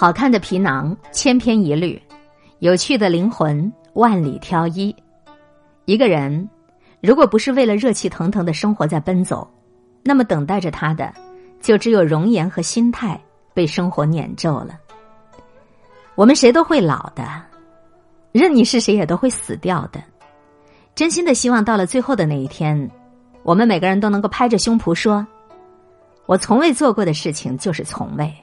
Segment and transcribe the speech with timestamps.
[0.00, 2.00] 好看的皮囊千篇一律，
[2.60, 4.96] 有趣的灵魂万里挑一。
[5.84, 6.48] 一个人
[7.02, 9.46] 如果不是为了热气腾腾的生活在奔走，
[10.02, 11.12] 那么等待着他的
[11.60, 13.20] 就只有容颜和心态
[13.52, 14.80] 被生活碾皱了。
[16.14, 17.22] 我们谁都会老的，
[18.32, 20.02] 任你是谁也都会死掉的。
[20.94, 22.90] 真心的希望到了最后的那一天，
[23.42, 25.26] 我们每个人都能够拍着胸脯说
[26.24, 28.34] ：“我从未做过的事情就是从未。”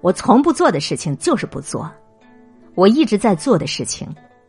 [0.00, 1.90] 我从不做的事情就是不做，
[2.74, 4.08] 我一直在做的事情，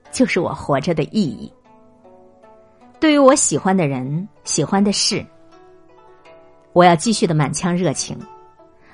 [0.09, 1.51] 就是我活着的意义。
[2.99, 5.25] 对于我喜欢的人、喜欢的事，
[6.71, 8.15] 我要继续的满腔热情；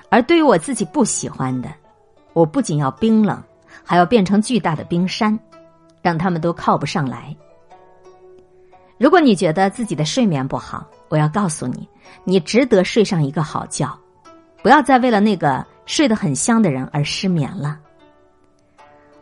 [0.10, 1.70] 而对于我自己不喜欢的，
[2.34, 3.40] 我不仅要冰冷，
[3.84, 5.38] 还要变成巨大的冰山，
[6.02, 7.36] 让他们都靠不上来。
[8.98, 11.88] 如果你觉得自己的睡眠不好，我要告诉你，
[12.24, 13.88] 你值得睡上一个好觉，
[14.64, 15.64] 不要再为了那个。
[15.88, 17.80] 睡得很香的人而失眠了。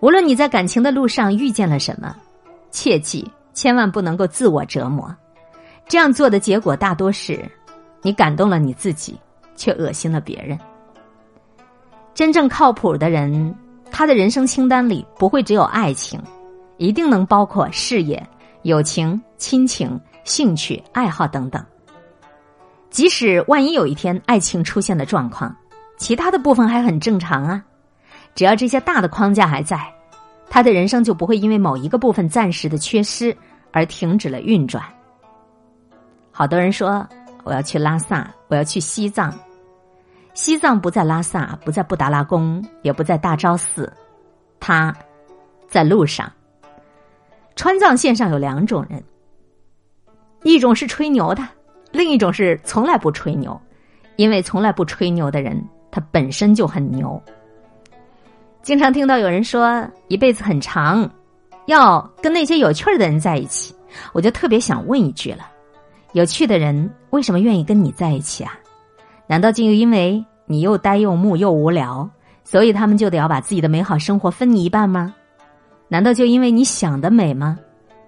[0.01, 2.13] 无论你在感情的路上遇见了什么，
[2.69, 5.15] 切记千万不能够自我折磨。
[5.87, 7.39] 这样做的结果大多是，
[8.01, 9.17] 你感动了你自己，
[9.55, 10.59] 却恶心了别人。
[12.13, 13.55] 真正靠谱的人，
[13.91, 16.21] 他的人生清单里不会只有爱情，
[16.77, 18.21] 一定能包括事业、
[18.63, 21.63] 友情、亲情、兴趣、爱好等等。
[22.89, 25.55] 即使万一有一天爱情出现了状况。
[25.97, 27.63] 其他的部分还很正常啊，
[28.35, 29.79] 只要这些大的框架还在，
[30.49, 33.35] 他的人生就不会因为某一个部分暂时的缺失
[33.71, 34.83] 而停止了运转。
[36.31, 37.07] 好多人说
[37.43, 39.33] 我要去拉萨，我要去西藏，
[40.33, 43.91] 西藏不在拉萨，不在布达拉宫，也不在大昭寺，
[44.59, 44.93] 他
[45.67, 46.31] 在路上。
[47.55, 49.01] 川藏线上有两种人，
[50.43, 51.47] 一种是吹牛的，
[51.91, 53.57] 另一种是从来不吹牛，
[54.17, 55.65] 因为从来不吹牛的人。
[55.95, 57.21] 他本身就很牛。
[58.61, 61.09] 经常听到有人说一辈子很长，
[61.67, 63.73] 要跟那些有趣的人在一起，
[64.11, 65.47] 我就特别想问一句了：
[66.11, 68.59] 有趣的人为什么愿意跟你在一起啊？
[69.25, 72.09] 难道就因为你又呆又木又无聊，
[72.43, 75.15] 所以他们就得要把自己的美好生活分你一半吗？
[75.87, 77.57] 难道就因为你想的美吗？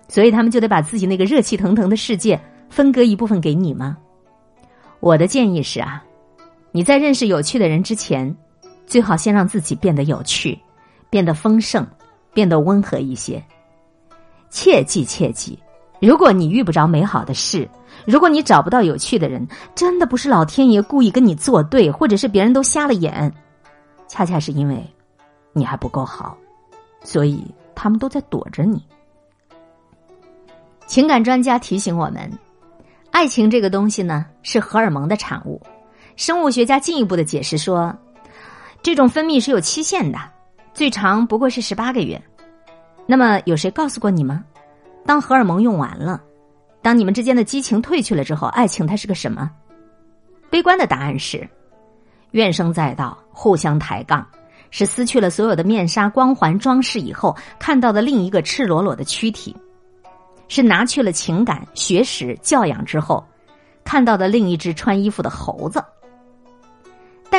[0.10, 2.38] 所以他们就得把自己那个热气腾腾的世界
[2.68, 3.96] 分割一部分给你吗？
[5.00, 6.04] 我的建议是啊。
[6.72, 8.36] 你在认识有趣的人之前，
[8.86, 10.58] 最好先让自己变得有趣，
[11.10, 11.86] 变得丰盛，
[12.34, 13.44] 变得温和一些。
[14.50, 15.58] 切记切记，
[16.00, 17.68] 如果你遇不着美好的事，
[18.06, 19.46] 如果你找不到有趣的人，
[19.76, 23.34] 真的不是老天爷故意跟你作对，或者是别人都瞎了眼，
[24.08, 24.86] 恰恰是因为
[25.54, 26.38] 你还不够好，
[27.04, 28.82] 所以他们都在躲着你。
[30.86, 32.32] 情感专家提醒我们，
[33.12, 35.62] 爱情这个东西呢，是荷尔蒙的产物。
[36.18, 37.96] 生物学家进一步的解释说，
[38.82, 40.18] 这种分泌是有期限的，
[40.74, 42.20] 最长不过是十八个月。
[43.06, 44.44] 那么，有谁告诉过你吗？
[45.06, 46.20] 当荷尔蒙用完了，
[46.82, 49.52] 当你们之间的激情褪去了之后，爱情它是个什么？
[50.50, 51.48] 悲观的答案是：
[52.32, 54.28] 怨声载道，互相抬杠，
[54.72, 59.56] 是撕去了所有的面纱、光环、装饰以后看到的另一个赤裸裸的躯体，
[60.48, 63.24] 是拿去了情感、学识、教养之后
[63.84, 65.80] 看到的另一只穿衣服的猴子。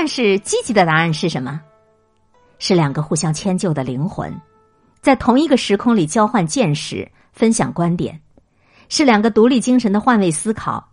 [0.00, 1.60] 但是积极的答案是什么？
[2.60, 4.32] 是两个互相迁就的灵魂，
[5.00, 8.20] 在同一个时空里交换见识、分享观点，
[8.88, 10.88] 是两个独立精神的换位思考，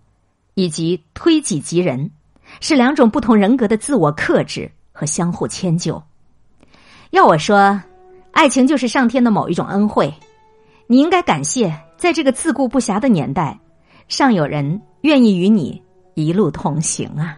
[0.55, 2.09] 以及推己及人，
[2.61, 6.01] 是两种不同人格的自我克制和相互迁就。
[7.11, 7.79] 要我说，
[8.31, 10.11] 爱情就是上天的某一种恩惠，
[10.87, 13.59] 你应该感谢，在这个自顾不暇的年代，
[14.07, 15.79] 尚有人愿意与你
[16.15, 17.37] 一路同行啊。